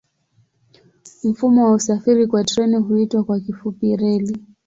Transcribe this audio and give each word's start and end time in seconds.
Mfumo 1.23 1.65
wa 1.65 1.73
usafiri 1.73 2.27
kwa 2.27 2.43
treni 2.43 2.75
huitwa 2.77 3.23
kwa 3.23 3.39
kifupi 3.39 3.95
reli. 3.97 4.39